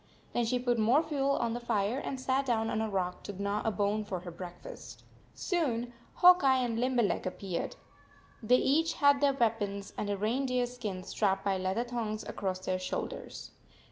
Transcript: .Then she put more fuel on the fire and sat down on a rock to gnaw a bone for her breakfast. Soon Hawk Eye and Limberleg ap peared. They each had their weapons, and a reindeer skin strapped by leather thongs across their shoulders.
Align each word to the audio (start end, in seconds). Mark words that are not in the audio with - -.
.Then 0.33 0.45
she 0.45 0.57
put 0.57 0.79
more 0.79 1.03
fuel 1.03 1.33
on 1.37 1.53
the 1.53 1.59
fire 1.59 1.99
and 1.99 2.19
sat 2.19 2.43
down 2.47 2.71
on 2.71 2.81
a 2.81 2.89
rock 2.89 3.21
to 3.21 3.39
gnaw 3.39 3.61
a 3.63 3.69
bone 3.69 4.03
for 4.03 4.21
her 4.21 4.31
breakfast. 4.31 5.03
Soon 5.35 5.93
Hawk 6.15 6.43
Eye 6.43 6.57
and 6.65 6.79
Limberleg 6.79 7.27
ap 7.27 7.37
peared. 7.37 7.75
They 8.41 8.55
each 8.57 8.93
had 8.93 9.21
their 9.21 9.33
weapons, 9.35 9.93
and 9.99 10.09
a 10.09 10.17
reindeer 10.17 10.65
skin 10.65 11.03
strapped 11.03 11.45
by 11.45 11.59
leather 11.59 11.83
thongs 11.83 12.23
across 12.23 12.57
their 12.61 12.79
shoulders. 12.79 13.51